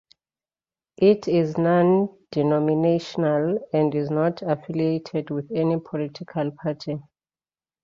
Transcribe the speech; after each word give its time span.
It 0.97 1.27
is 1.27 1.59
non-denominational 1.59 3.59
and 3.71 3.93
is 3.93 4.09
not 4.09 4.41
affiliated 4.41 5.29
with 5.29 5.51
any 5.53 5.79
political 5.79 6.49
party. 6.49 7.03